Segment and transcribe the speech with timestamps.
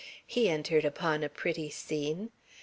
[0.25, 2.31] He entered upon a pretty scene.